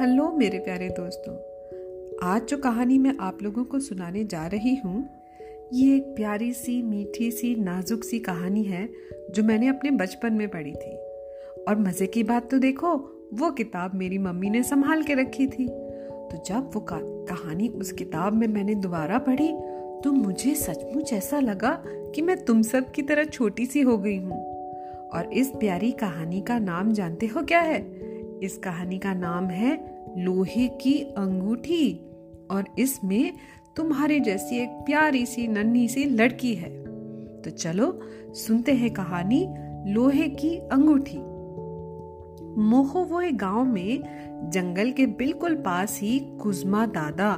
[0.00, 1.34] Hello मेरे प्यारे दोस्तों,
[2.28, 5.10] आज जो कहानी मैं आप लोगों को सुनाने जा रही हूँ,
[5.72, 8.88] ये एक प्यारी सी, मीठी सी, नाजुक सी कहानी है,
[9.30, 10.96] जो मैंने अपने बचपन में पढ़ी थी।
[11.68, 12.94] और मज़े की बात तो देखो,
[13.34, 18.32] वो किताब मेरी मम्मी ने संभाल के रखी थी। तो जब वो कहानी उस किताब
[18.32, 19.52] में मैंने दोबारा पढ़ी
[20.04, 24.18] तो मुझे सचमुच ऐसा लगा कि मैं तुम सब की तरह छोटी सी हो गई
[24.18, 24.42] हूँ।
[25.10, 28.10] और इस प्यारी कहानी का नाम जानते हो क्या है?
[28.42, 31.94] इस कहानी का नाम है लोहे की अंगूठी
[32.50, 33.32] और इसमें
[33.76, 36.84] तुम्हारे जैसी एक प्यारी सी नन्ही सी लड़की है।
[37.42, 38.00] तो चलो,
[38.34, 39.48] सुनते हैं कहानी
[39.92, 41.18] लोहे की अंगूठी।
[42.60, 43.98] मोहो वो गाँव में
[44.50, 47.32] जंगल के बिल्कुल पास ही कुजमा दादा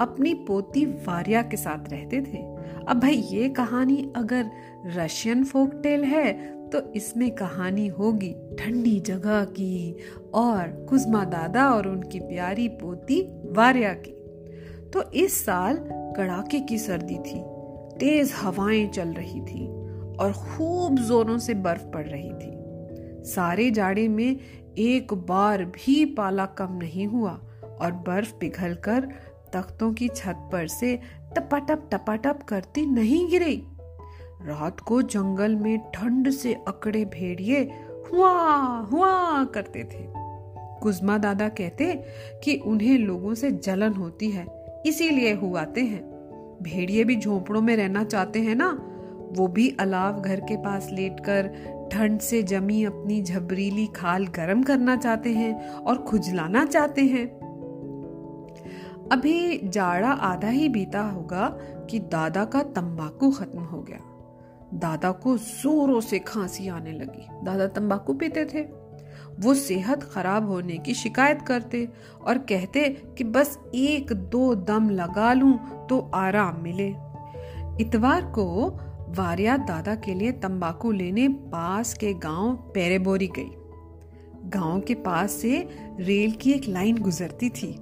[0.00, 2.38] अपनी पोती वारिया के साथ रहते थे।
[2.88, 4.50] अब भाई, ये कहानी अगर
[4.86, 9.96] रशियन फोक टेल है तो इसमें कहानी होगी ठंडी जगह की
[10.34, 13.20] और कुजमा दादा और उनकी प्यारी पोती
[13.52, 14.10] वारिया की।
[14.90, 15.78] तो इस साल
[16.16, 17.42] कड़ाके की सर्दी थी,
[17.98, 19.66] तेज हवाएँ चल रही थी
[20.16, 22.52] और खूब जोरों से बर्फ़ पड़ रही थी।
[23.24, 24.36] सारे जाड़े में
[24.78, 27.40] एक बार भी पाला कम नहीं हुआ
[27.80, 29.08] और बर्फ़ पिघलकर
[29.52, 31.00] तख्तों की छत पर से
[31.36, 33.62] टपाटप टपाटप करती नहीं गिरी।
[34.46, 37.60] रात को जंगल में ठंड से अकड़े भेड़िए
[38.12, 38.30] हुआ
[38.92, 40.06] हुआ करते थे।
[40.82, 42.04] कुजमा दादा कहते
[42.44, 44.46] कि उन्हें लोगों से जलन होती है,
[44.86, 46.02] इसीलिए हुआते हैं।
[46.62, 48.68] भेड़िए भी झोपड़ों में रहना चाहते हैं ना,
[49.32, 51.48] वो भी अलाव घर के पास लेटकर
[51.92, 57.26] ठंड से जमी अपनी झबरीली खाल गर्म करना चाहते हैं और खुजलाना चाहते हैं।
[59.12, 61.48] अभी जाड़ा आधा ही बीता होगा
[61.90, 64.10] कि दादा का तंबाकू खत्म हो गया।
[64.74, 68.62] दादा को जोरों से खांसी आने लगी। दादा तंबाकू पीते थे।
[69.40, 71.88] वो सेहत खराब होने की शिकायत करते
[72.26, 76.88] और कहते कि बस एक दो दम लगा लूँ तो आराम मिले।
[77.80, 78.68] इतवार को
[79.08, 83.50] वारिया दादा के लिए तंबाकू लेने पास के गाँव पेरेबोरी गई।
[84.50, 85.68] गाँव के पास से
[86.00, 87.76] रेल की एक लाइन गुजरती थी।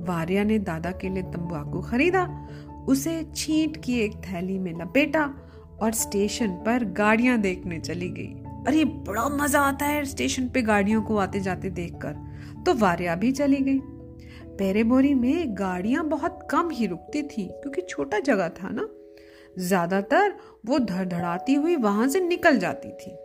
[0.00, 2.48] वारिया ने दादा के लिए तंबाकू खरीदा,
[2.88, 5.34] उसे छींट की एक थैली में लपेटा
[5.82, 8.34] और स्टेशन पर गाड़ियाँ देखने चली गई।
[8.66, 12.14] अरे बड़ा मज़ा आता है स्टेशन पे गाड़ियों को आते जाते देखकर।
[12.66, 13.78] तो वारिया भी चली गई।
[14.58, 18.88] पेरेबोरी में गाड़ियाँ बहुत कम ही रुकती थी, क्योंकि छोटा जगह था ना।
[19.58, 20.34] ज़्यादातर
[20.66, 23.16] वो धड़धड़ाती हुई वहाँ से निकल जाती थी।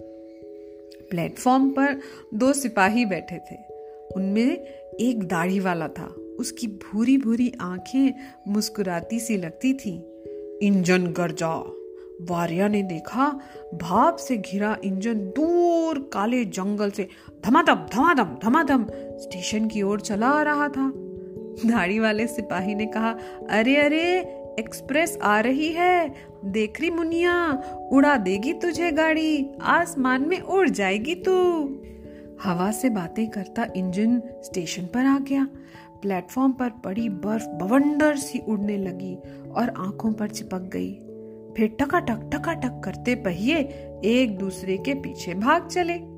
[1.10, 2.00] प्लेटफॉर्म पर
[2.34, 3.56] दो सिपाही बैठे थे।
[4.16, 4.58] उनमें
[5.00, 6.06] एक दाढ़ी वाला था।
[6.40, 8.14] उसकी भूरी भूरी आँखें
[8.48, 9.96] मुस्कुराती सी लगती थी।
[10.62, 11.56] इंजन गरजा।
[12.22, 13.40] वारिया ने देखा,
[13.74, 17.08] भाप से घिरा इंजन दूर काले जंगल से
[17.46, 20.94] धमाधम धमाधम धमाधम स्टेशन की ओर चला आ रहा था।
[21.66, 23.16] दाढ़ी वाले सिपाही ने कहा,
[23.50, 24.20] अरे अरे,
[24.60, 31.16] एक्सप्रेस आ रही है। देख रही मुनिया, उड़ा देगी तुझे गाड़ी। आसमान में उड़ जाएगी
[31.16, 31.64] तू।
[32.44, 35.48] हवा से बातें करता इंजन स्टेशन पर आ गया।
[36.02, 39.18] प्लेटफॉर्म पर पड़ी बर्फ़ बवंडर सी उड़ने लगी
[39.56, 41.00] और आँखों पर चिपक गई।
[41.56, 43.58] फिर टकाटक टकाटक करते पहिए
[44.06, 46.18] एक दूसरे के पीछे भाग चले।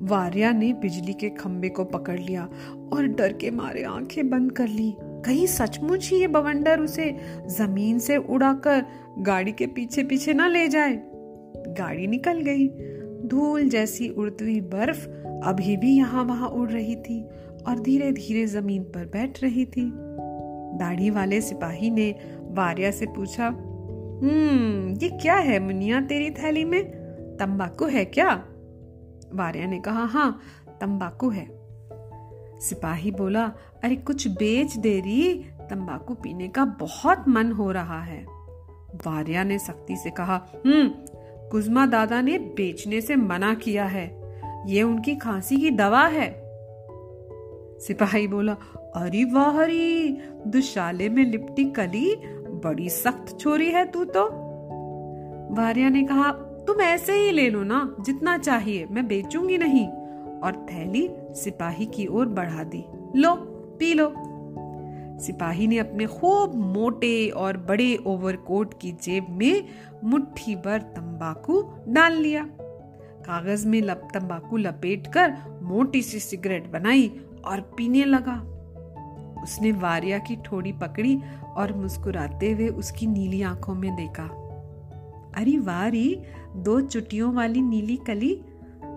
[0.00, 2.48] वारिया ने बिजली के खंबे को पकड़ लिया
[2.92, 7.98] और डर के मारे आँखें बंद कर ली। कहीं सचमुच ही ये बवंडर उसे ज़मीन
[7.98, 8.84] से उड़ाकर
[9.18, 11.02] गाड़ी के पीछे पीछे ना ले जाए।
[11.56, 12.68] गाड़ी निकल गई।
[13.28, 15.08] धूल जैसी उड़ती हुई बर्फ़
[15.48, 17.28] अभी भी यहाँ वहाँ उड़ रही थी
[17.68, 19.92] और धीरे धीरे ज़मीन पर बैठ रही थी।
[20.78, 23.67] दाढ़ी वाले सिपाही ने वारिया से पूछा
[24.22, 26.84] हम्म ये क्या है मुनिया तेरी थैली में?
[27.40, 28.34] तंबाकू है क्या?
[29.34, 30.40] वारिया ने कहा हाँ
[30.80, 31.46] तंबाकू है।
[32.60, 33.44] सिपाही बोला,
[33.84, 35.34] अरे कुछ बेच दे रही
[35.70, 38.24] तंबाकू पीने का बहुत मन हो रहा है।
[39.06, 40.88] वारिया ने सख्ती से कहा हम्म
[41.50, 44.06] कुजमा दादा ने बेचने से मना किया है,
[44.66, 46.30] ये उनकी खांसी की दवा है।
[47.78, 48.52] सिपाही बोला,
[48.96, 50.10] अरे वाहरी,
[50.46, 52.14] दुशाले में लिपटी कली
[52.60, 54.24] बड़ी सख्त छोरी है तू तो।
[55.50, 56.32] वारिया ने कहा,
[56.66, 59.88] तुम ऐसे ही ले लो ना, जितना चाहिए, मैं बेचूँगी नहीं।
[60.38, 62.84] और थैली सिपाही की ओर बढ़ा दी।
[63.16, 63.34] लो,
[63.80, 64.14] पी लो।
[65.18, 69.64] सिपाही ने अपने खूब मोटे और बड़े ओवरकोट की जेब में
[70.04, 72.48] मुट्ठी भर तंबाकू डाल लिया।
[73.26, 78.57] कागज़ में लप तंबाकू लपेटकर मोटी सी सिगरेट बनाई और पीने लगा।
[79.42, 81.20] उसने वारिया की ठोड़ी पकड़ी
[81.56, 84.24] और मुस्कुराते हुए उसकी नीली आँखों में देखा।
[85.36, 86.22] अरे वारी,
[86.56, 88.42] दो चुटियों वाली नीली कली,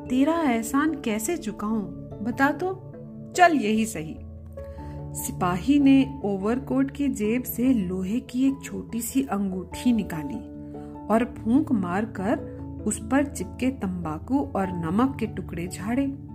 [0.09, 1.81] तेरा एहसान कैसे चुकाऊं
[2.23, 2.93] बता तो।
[3.35, 4.17] चल, यही सही।
[5.13, 10.39] सिपाही ने ओवरकोट की जेब से लोहे की एक छोटी सी अंगूठी निकाली
[11.07, 16.30] और फूंक मारकर उस पर चिपके तंबाकू और नमक के टुकड़े झाड़े।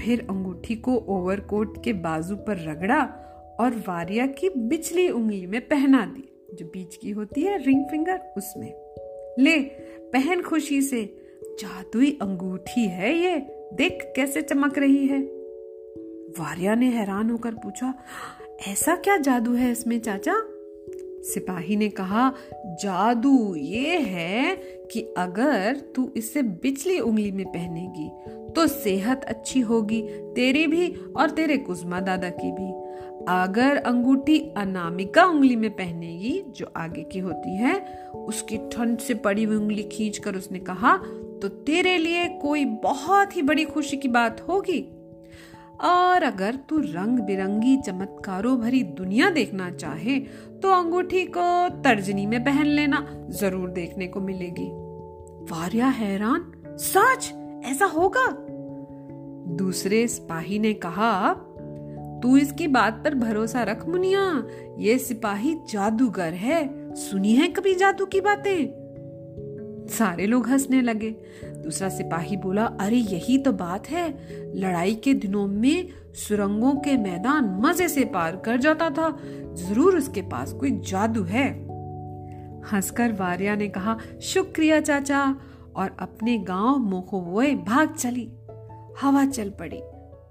[0.00, 3.18] फिर अंगूठी को ओवरकोट के बाजू पर रगड़ा
[3.60, 8.20] और वारिया की बिचली उंगली में पहना दी जो बीच की होती है रिंग फिंगर
[8.36, 8.72] उसमें।
[9.38, 9.58] ले,
[10.12, 11.02] पहन खुशी से,
[11.60, 13.36] जादुई अंगूठी है ये,
[13.74, 15.22] देख कैसे चमक रही है।
[16.40, 17.94] वारिया ने हैरान होकर पूछा,
[18.68, 20.34] ऐसा क्या जादू है इसमें चाचा?
[21.24, 22.34] सिपाही ने कहा,
[22.66, 24.56] जादू ये है
[24.92, 28.10] कि अगर तू इसे बिचली उंगली में पहनेगी
[28.56, 30.00] तो सेहत अच्छी होगी,
[30.34, 32.70] तेरी भी और तेरे कुजमा दादा की भी।
[33.30, 37.74] अगर अंगूठी अनामिका उंगली में पहनेगी, जो आगे की होती है,
[38.16, 40.96] उसकी ठंड से पड़ी हुई उंगली खींचकर उसने कहा
[41.42, 44.80] तो तेरे लिए कोई बहुत ही बड़ी खुशी की बात होगी।
[45.82, 50.18] और अगर तू रंग बिरंगी चमत्कारों भरी दुनिया देखना चाहे
[50.62, 54.68] तो अंगूठी को तर्जनी में पहन लेना, ज़रूर देखने को मिलेगी।
[55.50, 57.32] वारिया हैरान, सच?
[57.64, 58.36] ऐसा होगा?
[59.54, 61.34] दूसरे सिपाही ने कहा,
[62.22, 64.46] तू इसकी बात पर भरोसा रख मुनिया।
[64.78, 68.82] ये सिपाही जादूगर है। सुनी है कभी जादू की बातें?
[69.88, 74.14] सारे लोग हंसने लगे। दूसरा सिपाही बोला, अरे, यही तो बात है।
[74.54, 79.18] लड़ाई के दिनों में सुरंगों के मैदान मज़े से पार कर जाता था।
[79.54, 81.72] ज़रूर उसके पास कोई जादू है।
[82.62, 85.36] हंसकर वारिया ने कहा, शुक्रिया, चाचा।
[85.76, 88.30] और अपने गाँव मोखोवोए भाग चली।
[89.00, 89.80] हवा चल पड़ी,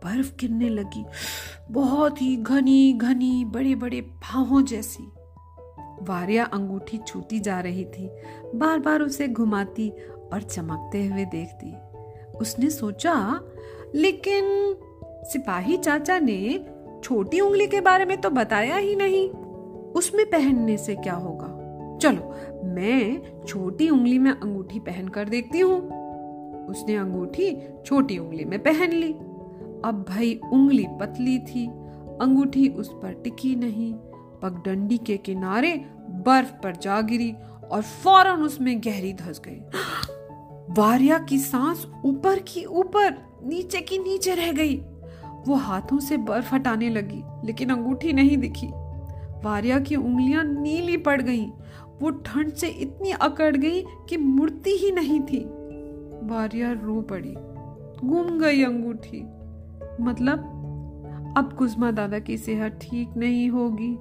[0.03, 1.05] बर्फ़ गिरने लगी।
[1.71, 5.03] बहुत ही घनी घनी बड़े बड़े भावों जैसी।
[6.01, 8.09] वारिया अंगूठी छूती जा रही थी
[8.55, 9.89] बार बार उसे घुमाती
[10.33, 11.75] और चमकते हुए देखती।
[12.38, 13.41] उसने सोचा,
[13.95, 14.43] लेकिन
[15.23, 16.65] सिपाही चाचा ने
[17.03, 19.29] छोटी उंगली के बारे में तो बताया ही नहीं।
[19.91, 21.40] उसमें पहनने से क्या होगा?
[22.01, 25.77] चलो, मैं छोटी उंगली में अंगूठी पहन कर देखती हूँ।
[26.65, 29.12] उसने अंगूठी छोटी उंगली में पहन ली।
[29.86, 31.68] अब भाई उंगली पतली थी,
[32.21, 33.94] अंगूठी उस पर टिकी नहीं।
[34.42, 37.36] पगडंडी के किनारे बर्फ़ पर जा गिरी
[37.71, 39.59] और फ़ौरन उसमें गहरी धस गई।
[40.74, 44.77] वारिया की सांस ऊपर की ऊपर, नीचे की नीचे रह गई।
[45.48, 48.68] वो हाथों से बर्फ़ हटाने लगी, लेकिन अंगूठी नहीं दिखी।
[49.44, 51.51] वारिया की उंगलियाँ नीली पड़ गईं।
[52.01, 55.44] वो ठंड से इतनी अकड़ गई कि मूर्ति ही नहीं थी।
[56.24, 57.33] वारिया रो पड़ी,
[58.03, 59.21] गुम गई अंगूठी।
[60.03, 60.48] मतलब
[61.38, 63.98] अब कुजमा दादा की सेहत ठीक नहीं होगी,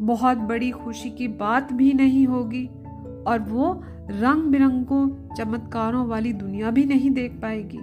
[0.00, 2.66] बहुत बड़ी खुशी की बात भी नहीं होगी,
[3.26, 3.72] और वो
[4.10, 7.78] रंग बिरंगों चमत्कारों वाली दुनिया भी नहीं देख पाएगी।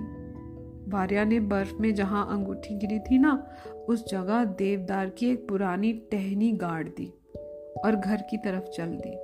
[0.90, 3.48] वारिया ने बर्फ़ में जहाँ अंगूठी गिरी थी ना,
[3.90, 7.13] उस जगह देवदार की एक पुरानी टहनी गाड़ दी
[7.86, 9.18] और घर की तरफ़ चल दी।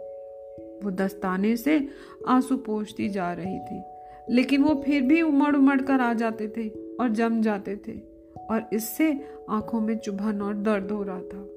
[0.83, 1.88] वो दस्ताने से
[2.27, 3.83] आँसू पोछती जा रही थी।
[4.29, 6.69] लेकिन वो फिर भी उमड़ उमड़ कर आ जाते थे
[7.00, 7.94] और जम जाते थे
[8.51, 11.47] और इससे आँखों में चुभन और दर्द हो रहा था।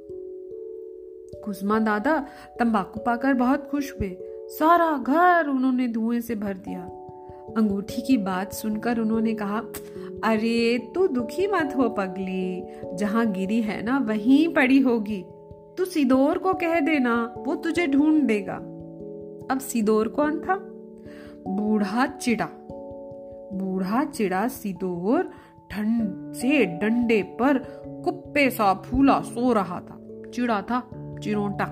[1.44, 2.26] कुसमा दादा
[2.58, 4.16] तंबाकू पाकर बहुत खुश हुए।
[4.48, 6.80] सारा घर उन्होंने धुएँ से भर दिया।
[7.56, 9.62] अंगूठी की बात सुनकर उन्होंने कहा,
[10.24, 15.24] अरे, तू दुखी मत हो पगली। जहाँ गिरी है ना, वहीं पड़ी होगी।
[15.78, 18.69] तू सिदोर को कह देना, वो तुझे ढूंढ देगा।
[19.50, 20.54] अब सिदोर कौन था?
[21.48, 22.48] बूढ़ा चिड़ा।
[23.52, 25.30] बूढ़ा चिड़ा सिदोर
[25.70, 27.58] ठंड से डंडे पर
[28.04, 29.98] कुप्पे सा फूला सो रहा था।
[30.34, 30.80] चिड़ा था
[31.22, 31.66] चिरोटा।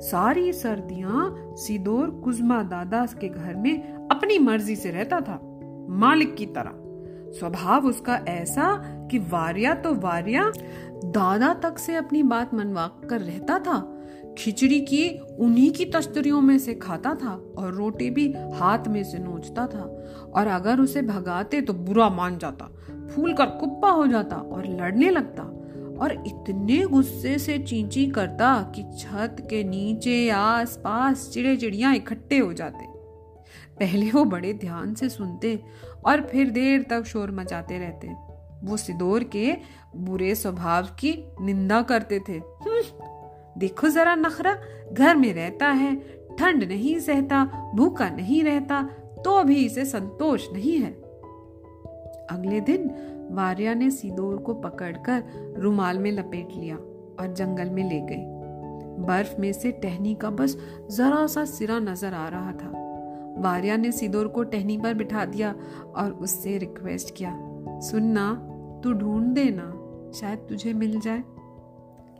[0.00, 5.40] सारी सर्दियाँ सिदोर कुजमा दादा के घर में अपनी मर्ज़ी से रहता था,
[5.90, 6.72] मालिक की तरह।
[7.32, 8.76] स्वभाव उसका ऐसा
[9.10, 10.52] कि वारिया तो वारिया
[11.04, 13.89] दादा तक से अपनी बात मनवा कर रहता था
[14.38, 19.18] खिचड़ी की उन्हीं की तस्तरियों में से खाता था और रोटी भी हाथ में से
[19.18, 19.82] नोचता था।
[20.34, 22.64] और अगर उसे भगाते तो बुरा मान जाता
[23.14, 25.42] फूल कर कुप्पा हो जाता और लड़ने लगता।
[26.00, 32.38] और इतने गुस्से से चींची करता कि छत के नीचे आस पास चिड़े चिड़िया इकट्ठे
[32.38, 32.86] हो जाते।
[33.80, 35.62] पहले वो बड़े ध्यान से सुनते
[36.06, 38.08] और फिर देर तक शोर मचाते रहते।
[38.64, 39.56] वो सिदोर के
[39.96, 42.38] बुरे स्वभाव की निंदा करते थे।
[43.58, 44.56] देखो जरा नखरा,
[44.92, 45.94] घर में रहता है,
[46.38, 48.82] ठंड नहीं सहता, भूखा नहीं रहता
[49.24, 50.90] तो भी इसे संतोष नहीं है।
[52.30, 52.90] अगले दिन
[53.32, 59.40] वारिया ने सिदोर को पकड़कर रुमाल में लपेट लिया और जंगल में ले गई। बर्फ़
[59.40, 60.56] में से टहनी का बस
[60.90, 62.72] जरा सा सिरा नज़र आ रहा था।
[63.38, 65.54] वारिया ने सिदोर को टहनी पर बिठा दिया
[65.96, 67.32] और उससे रिक्वेस्ट किया,
[67.80, 68.32] सुनना,
[68.84, 69.72] तू ढूंढ देना,
[70.14, 71.22] शायद तुझे मिल जाए।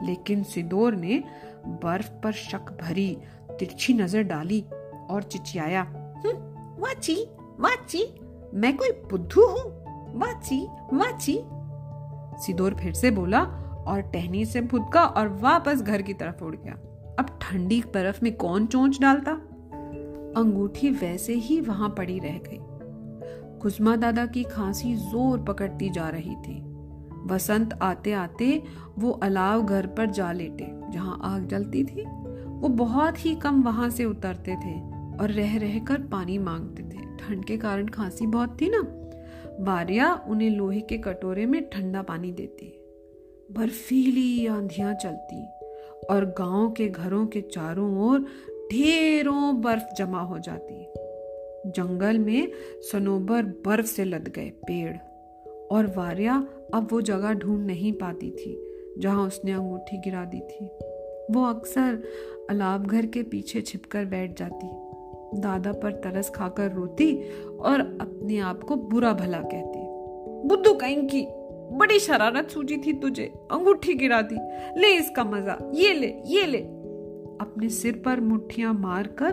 [0.02, 1.22] लेकिन सिदोर ने
[1.66, 3.16] बर्फ़ पर शक भरी
[3.50, 4.64] तिरछी नज़र डाली
[5.10, 6.36] और चिचियाया हम्म,
[6.82, 7.14] वाची
[7.60, 8.04] वाची
[8.54, 9.62] मैं कोई बुद्धू हूँ?
[10.16, 11.40] वाची वाची।
[12.42, 13.40] सिदोर फिर से बोला
[13.86, 16.72] और टहनी से फुदका और वापस घर की तरफ़ उड़ गया।
[17.18, 19.32] अब ठंडी बर्फ़ में कौन चोंच डालता?
[20.40, 22.58] अंगूठी वैसे ही वहाँ पड़ी रह गई।
[23.60, 26.69] कुसमा दादा की खांसी ज़ोर पकड़ती जा रही थी।
[27.30, 28.62] बसंत आते आते
[28.98, 32.02] वो अलाव घर पर जा लेटे। जहाँ आग जलती थी,
[32.46, 34.80] वो बहुत ही कम वहाँ से उतरते थे
[35.16, 38.96] और रह रह कर पानी मांगते थे। ठंड के कारण खांसी बहुत थी ना।
[39.60, 42.76] वारिया उन्हें लोहे के कटोरे में ठंडा पानी देती।
[43.52, 45.46] बर्फीली आंधियाँ चलती
[46.10, 48.20] और गाँव के घरों के चारों ओर
[48.72, 50.86] ढेरों बर्फ़ जमा हो जाती।
[51.70, 52.52] जंगल में
[52.92, 54.96] सनोबर बर्फ़ से लद गए पेड़
[55.72, 58.66] और वारिया अब वो जगह ढूंढ नहीं पाती थी,
[58.98, 60.66] जहाँ उसने अंगूठी गिरा दी थी।
[61.30, 62.02] वो अक्सर
[62.50, 64.68] अलाव घर के पीछे छिपकर बैठ जाती।
[65.40, 67.14] दादा पर तरस खाकर रोती
[67.48, 71.26] और अपने आप को बुरा भला कहती। बुद्धू कहीं की,
[71.76, 74.36] बड़ी शरारत सूझी थी तुझे, अंगूठी गिरा दी।
[74.80, 76.58] ले इसका मज़ा, ये ले ये ले।
[77.40, 79.32] अपने सिर पर मुठ्ठियाँ मारकर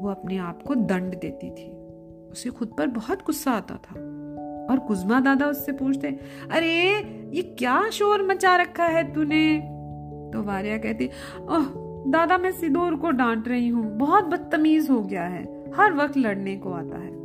[0.00, 1.70] वो अपने आप को दंड देती थी।
[2.30, 3.94] उसे खुद पर बहुत गुस्सा आता था।
[4.70, 6.06] और कुजमा दादा उससे पूछते,
[6.50, 6.92] अरे,
[7.36, 9.58] ये क्या शोर मचा रखा है तूने?
[10.32, 11.06] तो वारिया कहती,
[11.40, 11.64] ओह,
[12.10, 16.56] दादा मैं सिदोर को डांट रही हूँ, बहुत बदतमीज हो गया है, हर वक्त लड़ने
[16.56, 17.22] को आता है।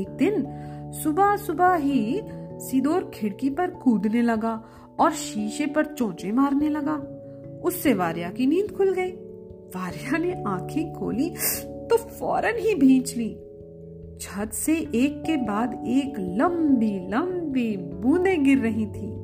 [0.00, 0.46] एक दिन
[0.92, 2.22] सुबह सुबह ही
[2.52, 4.64] सिदोर खिड़की पर कूदने लगा
[4.98, 7.18] और शीशे पर चोंचे मारने लगा।
[7.64, 9.10] उससे वारिया की नींद खुल गई।
[9.76, 11.30] वारिया ने आँखें खोली
[11.64, 13.36] तो फ़ौरन ही भींच ली।
[14.22, 19.22] छत से एक के बाद एक लंबी लंबी बूंदें गिर रही थी।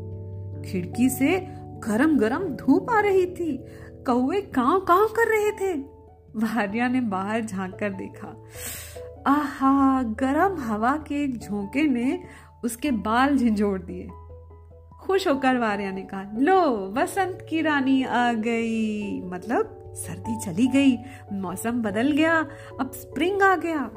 [0.70, 3.64] खिड़की से गरम गरम धूप आ रही थी।
[4.06, 5.80] कौए काव काव कर रहे थे।
[6.36, 8.44] वारिया ने बाहर झाँक कर देखा।
[9.26, 12.20] आहा, गरम हवा के एक झोंके ने
[12.64, 14.08] उसके बाल झिझोड़ दिए।
[15.00, 20.98] खुश होकर वारिया ने कहा, लो बसंत की रानी आ गई। मतलब सर्दी चली गई,
[21.32, 22.46] मौसम बदल गया,
[22.80, 23.90] अब स्प्रिंग आ गया।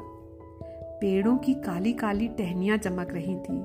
[1.02, 3.62] पेड़ों की काली काली टहनियाँ चमक रही थी।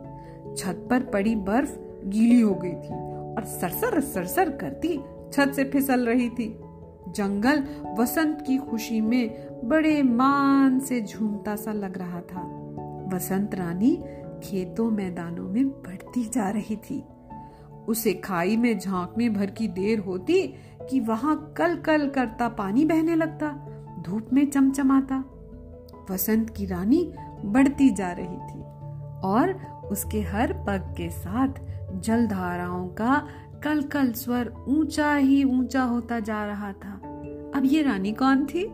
[0.55, 2.93] छत पर पड़ी बर्फ़ गीली हो गई थी
[3.35, 4.99] और सरसर सरसर करती
[5.33, 6.59] छत से फिसल रही थी।
[7.07, 7.63] जंगल
[7.99, 12.41] वसंत की खुशी में बड़े मान से झूमता सा लग रहा था।
[13.13, 13.95] वसंत रानी
[14.43, 17.03] खेतों मैदानों में बढ़ती जा रही थी।
[17.87, 20.41] उसे खाई में झांकने भर की देर होती
[20.89, 23.51] कि वहाँ कल कल करता पानी बहने लगता,
[24.05, 25.23] धूप में चमचमाता।
[26.11, 27.13] वसंत की रानी
[27.45, 28.61] बढ़ती जा रही थी
[29.27, 29.53] और
[29.91, 31.47] उसके हर पग के साथ
[31.99, 33.27] जलधाराओं का
[33.63, 36.91] कल कल स्वर ऊँचा ही ऊँचा होता जा रहा था।
[37.55, 38.71] अब ये रानी कौन थी?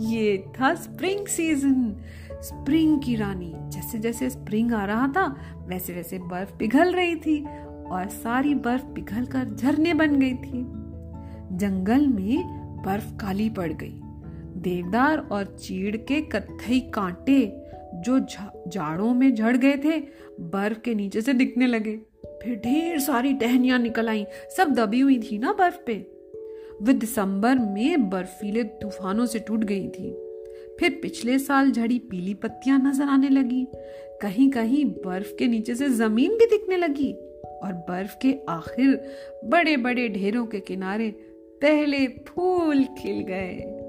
[0.00, 1.96] ये था स्प्रिंग सीज़न
[2.32, 7.44] स्प्रिंग की रानी, जैसे जैसे स्प्रिंग आ रहा था, वैसे वैसे बर्फ़ पिघल रही थी
[7.90, 10.66] और सारी बर्फ़ पिघल कर झरने बन गई थी।
[11.56, 14.00] जंगल में बर्फ़ काली पड़ गई।
[14.60, 17.61] देवदार और चीड़ के कत्थई कांटे
[17.94, 18.18] जो
[18.68, 20.00] जाड़ों में झड़ गए थे,
[20.40, 21.96] बर्फ़ के नीचे से दिखने लगे।
[22.26, 26.06] फिर ढेर सारी टहनियाँ निकल आई। सब दबी हुई थी ना बर्फ़ पे?
[26.82, 30.10] वे दिसंबर में बर्फीले तूफानों से टूट गई थी।
[30.80, 33.66] फिर पिछले साल झड़ी पीली पत्तियाँ नज़र आने लगी।
[34.22, 37.12] कहीं कहीं बर्फ़ के नीचे से ज़मीन भी दिखने लगी।
[37.62, 39.12] और बर्फ़ के आखिर
[39.44, 41.10] बड़े बड़े ढेरों के किनारे
[41.62, 43.81] पहले फूल खिल गए।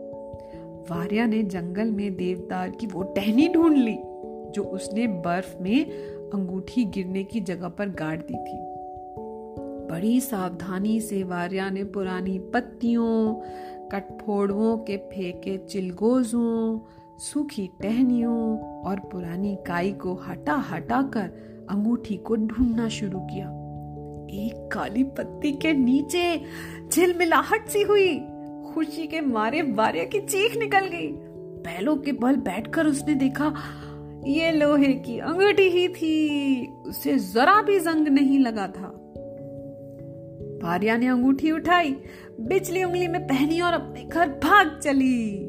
[0.89, 3.97] वारिया ने जंगल में देवदार की वो टहनी ढूंढ ली,
[4.51, 5.85] जो उसने बर्फ़ में
[6.29, 8.57] अंगूठी गिरने की जगह पर गाड़ दी थी।
[9.87, 13.33] बड़ी सावधानी से वारिया ने पुरानी पत्तियों
[13.89, 16.79] कटफोड़ों के फेंके चिलगोजों,
[17.19, 21.27] सूखी टहनियों और पुरानी काई को हटा हटा कर
[21.69, 23.47] अंगूठी को ढूंढना शुरू किया।
[24.33, 26.41] एक काली पत्ती के नीचे
[26.91, 28.27] झिलमिलाहट सी हुई।
[28.73, 31.07] खुशी के मारे वारिया की चीख निकल गई।
[31.63, 33.53] बैलों के बल बैठकर उसने देखा,
[34.25, 38.99] ये लोहे की अंगूठी ही थी, उसे जरा भी जंग नहीं लगा था।
[40.63, 41.95] भारिया ने अंगूठी उठाई
[42.39, 45.39] बिजली उंगली में पहनी और अपने घर भाग चली।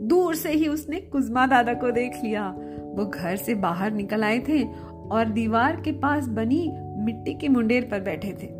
[0.00, 2.48] दूर से ही उसने कुजमा दादा को देख लिया।
[2.94, 4.62] वो घर से बाहर निकल आए थे
[5.10, 8.57] और दीवार के पास बनी मिट्टी के मुंडेर पर बैठे थे।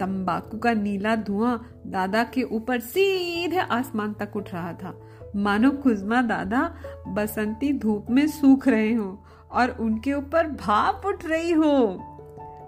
[0.00, 4.94] तंबाकू का नीला धुआँ दादा के ऊपर सीधे आसमान तक उठ रहा था।
[5.36, 6.62] मानो कुजमा दादा
[7.08, 11.74] बसंती धूप में सूख रहे हो और उनके ऊपर भाप उठ रही हो।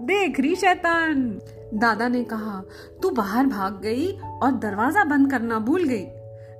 [0.02, 1.28] देख रही शैतान।
[1.74, 2.62] दादा ने कहा,
[3.02, 4.10] तू बाहर भाग गई
[4.42, 6.04] और दरवाज़ा बंद करना भूल गई।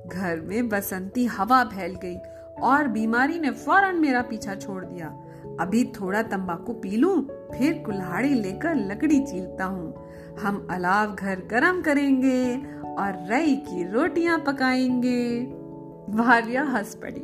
[0.09, 2.17] घर में बसंती हवा फैल गई
[2.62, 5.07] और बीमारी ने फ़ौरन मेरा पीछा छोड़ दिया।
[5.61, 7.21] अभी थोड़ा तंबाकू पी लूँ,
[7.55, 14.39] फिर कुल्हाड़ी लेकर लकड़ी चीलता हूँ। हम अलाव घर गरम करेंगे और रई की रोटियाँ
[14.39, 15.41] पकाएँगे।
[16.12, 17.21] भारिया हंस पड़ी।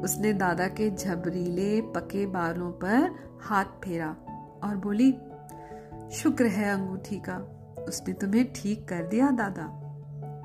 [0.00, 4.16] उसने दादा के झबरीले पके बालों पर हाथ फेरा
[4.64, 5.12] और बोली,
[6.12, 7.36] शुक्र है अंगूठी का,
[7.88, 9.76] उसने तुम्हें ठीक कर दिया दादा।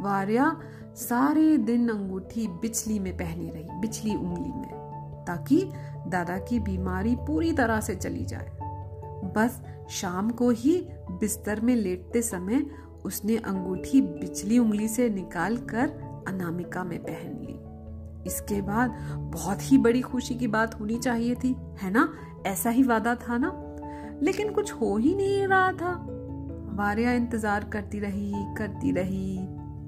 [0.01, 0.60] वारिया
[0.96, 4.70] सारे दिन अंगूठी बिचली में पहनी रही, बिचली उंगली में,
[5.27, 5.72] ताकि
[6.08, 8.51] दादा की बीमारी पूरी तरह से चली जाए।
[9.36, 12.65] बस शाम को ही बिस्तर में लेटते समय
[13.06, 15.89] उसने अंगूठी बिचली उंगली से निकाल कर
[16.27, 17.60] अनामिका में पहन ली।
[18.27, 18.89] इसके बाद
[19.34, 22.13] बहुत ही बड़ी खुशी की बात होनी चाहिए थी, है ना?
[22.46, 23.62] ऐसा ही वादा था ना?
[24.22, 26.08] लेकिन कुछ हो ही नहीं रहा था।
[26.75, 29.38] वारिया इंतज़ार करती रही करती रही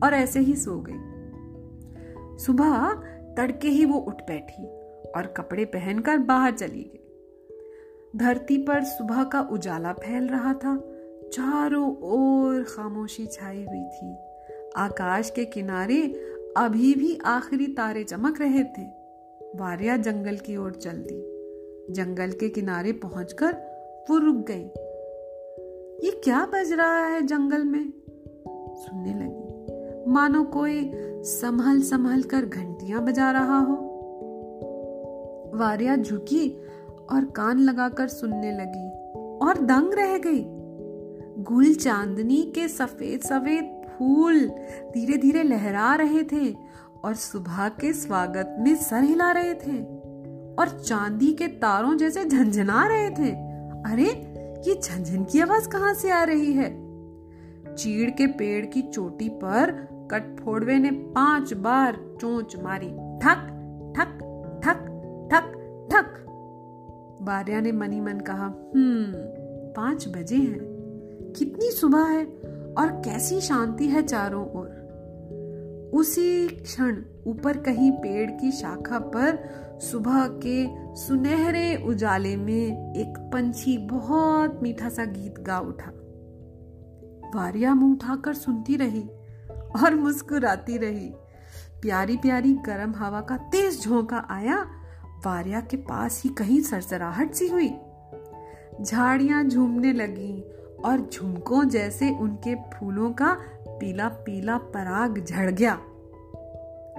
[0.03, 2.93] और ऐसे ही सो गई। सुबह
[3.37, 4.65] तड़के ही वो उठ बैठी
[5.11, 7.06] और कपड़े पहनकर बाहर चली गई।
[8.17, 10.83] धरती पर सुबह का उजाला फैल रहा था।
[11.33, 14.15] चारों ओर खामोशी छाई हुई थी।
[14.77, 16.01] आकाश के किनारे
[16.57, 18.83] अभी भी आखिरी तारे चमक रहे थे।
[19.55, 21.37] वारिया जंगल की ओर चल दी।
[21.93, 23.51] जंगल के किनारे पहुंचकर
[24.09, 24.65] वो रुक गई।
[26.05, 27.93] ये क्या बज रहा है जंगल में?
[28.75, 29.47] सुनने लगी।
[30.11, 30.91] मानो कोई
[31.23, 33.83] संभल संभल कर घंटियाँ बजा रहा हो।
[35.53, 36.66] वारिया झुकी
[37.11, 38.89] और कान लगाकर सुनने लगी
[39.47, 40.45] और दंग रह गई।
[41.43, 44.39] गुल चांदनी के सफ़ेद सफ़ेद फूल
[44.93, 46.55] धीरे धीरे लहरा रहे थे
[47.03, 49.83] और सुबह के स्वागत में सर हिला रहे थे
[50.59, 53.31] और चांदी के तारों जैसे झंझना रहे थे।
[53.91, 54.33] अरे,
[54.67, 56.87] ये झंझन की आवाज़ कहाँ से आ रही है?
[57.75, 62.89] चीड़ के पेड़ की चोटी पर कटफोड़वे ने पाँच बार चोंच मारी।
[63.19, 63.53] ठक
[63.97, 64.26] ठक
[67.27, 69.13] बारिया ने मनी मन कहा हम्म
[69.73, 70.59] पाँच बजे हैं।
[71.37, 72.25] कितनी सुबह है
[72.77, 74.77] और कैसी शांति है चारों ओर।
[75.93, 79.37] उसी क्षण ऊपर कहीं पेड़ की शाखा पर
[79.81, 85.91] सुबह के सुनहरे उजाले में एक पंछी बहुत मीठा सा गीत गा उठा।
[87.35, 89.03] वारिया मुँह उठाकर सुनती रही
[89.83, 91.09] और मुस्कुराती रही।
[91.81, 94.65] प्यारी प्यारी गर्म हवा का तेज झोंका आया
[95.25, 97.73] वारिया के पास ही कहीं सरसराहट सी हुई।
[98.81, 100.43] झाड़ियाँ झूमने लगी
[100.85, 105.77] और झुमकों जैसे उनके फूलों का पीला पीला पराग झड़ गया।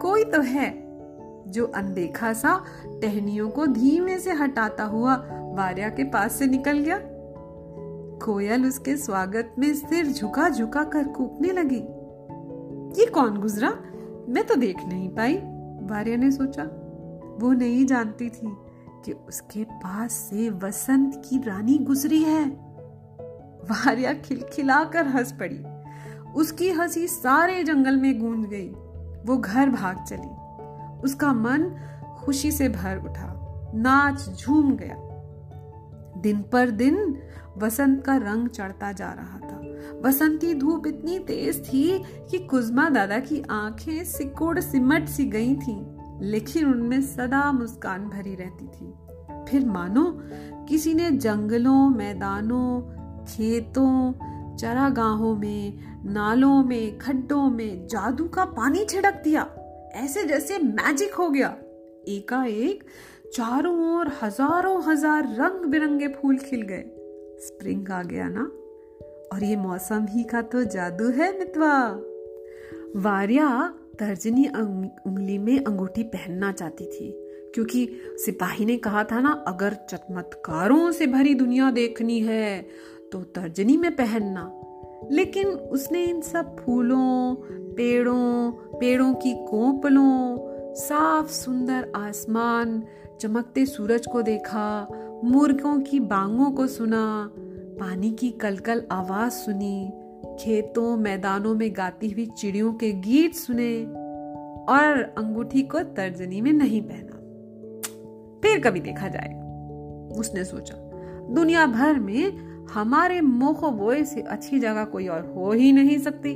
[0.00, 0.70] कोई तो है
[1.48, 6.98] जो अनदेखा सा टहनियों को धीमे से हटाता हुआ वारिया के पास से निकल गया।
[8.24, 11.82] कोयल उसके स्वागत में सिर झुका झुका कर कूकने लगी।
[13.00, 13.70] ये कौन गुजरा?
[14.28, 15.34] मैं तो देख नहीं पाई,
[15.86, 16.84] वारिया ने सोचा।
[17.38, 18.56] वो नहीं जानती थी
[19.04, 22.48] कि उसके पास से वसंत की रानी गुजरी है।
[23.70, 25.64] वारिया खिलखिलाकर हंस पड़ी।
[26.32, 28.68] उसकी हँसी सारे जंगल में गूंज गई।
[29.26, 30.34] वो घर भाग चली।
[31.04, 31.76] उसका मन
[32.18, 33.34] खुशी से भर उठा।
[33.74, 34.96] नाच झूम गया।
[36.20, 37.18] दिन पर दिन
[37.58, 39.58] वसंत का रंग चढ़ता जा रहा था।
[40.00, 45.97] बसंती धूप इतनी तेज थी कि कुजमा दादा की आँखें सिकोड़ सिमट सी गई थीं,
[46.22, 48.94] लेकिन उनमें सदा मुस्कान भरी रहती थी।
[49.48, 50.18] फिर मानो,
[50.68, 52.80] किसी ने जंगलों, मैदानों,
[53.24, 54.12] खेतों,
[54.56, 59.48] चरागाहों में, नालों में, खड्डों में जादू का पानी छिड़क दिया।
[59.94, 61.48] ऐसे जैसे मैजिक हो गया।
[62.08, 62.84] एकाएक
[63.34, 66.84] चारों ओर हज़ारों हज़ार रंग बिरंगे फूल खिल गए।
[67.40, 68.50] स्प्रिंग आ गया ना?
[69.32, 71.90] और ये मौसम ही का तो जादू है मितवा।
[72.96, 74.46] वारिया तर्जनी
[75.06, 77.10] उंगली में अंगूठी पहनना चाहती थी,
[77.54, 82.62] क्योंकि सिपाही ने कहा था ना, अगर चमत्कारों से भरी दुनिया देखनी है
[83.12, 84.50] तो तर्जनी में पहनना।
[85.10, 87.34] लेकिन उसने इन सब फूलों,
[87.74, 92.82] पेड़ों पेड़ों की कोपलों, साफ़ सुंदर आसमान,
[93.20, 94.88] चमकते सूरज को देखा,
[95.24, 97.32] मुर्गों की बांगों को सुना,
[97.80, 99.90] पानी की कलकल आवाज़ सुनी
[100.40, 103.84] खेतों, मैदानों में गाती हुई चिड़ियों के गीत सुने
[104.72, 107.16] और अंगूठी को तर्जनी में नहीं पहना।
[108.42, 109.28] फिर कभी देखा जाए,
[110.18, 110.74] उसने सोचा,
[111.34, 116.34] दुनिया भर में हमारे मोह बोए से अच्छी जगह कोई और हो ही नहीं सकती।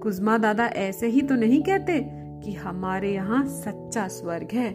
[0.00, 2.00] कुजमा दादा ऐसे ही तो नहीं कहते
[2.44, 4.72] कि हमारे यहाँ सच्चा स्वर्ग है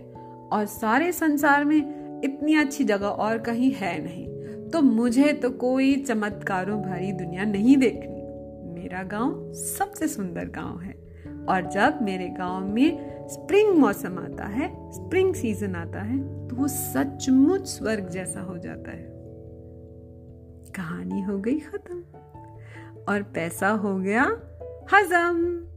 [0.51, 1.77] और सारे संसार में
[2.23, 4.27] इतनी अच्छी जगह और कहीं है नहीं।
[4.69, 8.10] तो मुझे तो कोई चमत्कारों भरी दुनिया नहीं देखनी।
[8.81, 10.93] मेरा गाँव सबसे सुंदर गाँव है।
[11.49, 16.67] और जब मेरे गाँव में स्प्रिंग मौसम आता है स्प्रिंग सीज़न आता है तो वो
[16.67, 19.03] सचमुच स्वर्ग जैसा हो जाता है।
[20.71, 21.99] कहानी हो गई खत्म।
[23.09, 24.23] और पैसा हो गया
[24.93, 25.70] हजम।